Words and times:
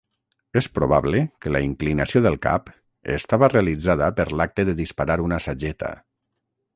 És 0.59 0.67
probable 0.77 1.19
que 1.45 1.51
la 1.55 1.61
inclinació 1.65 2.21
del 2.27 2.37
cap 2.45 2.71
estava 3.17 3.49
realitzada 3.53 4.07
per 4.21 4.27
l'acte 4.41 4.65
de 4.71 4.75
disparar 4.81 5.19
una 5.29 5.43
sageta. 5.49 5.93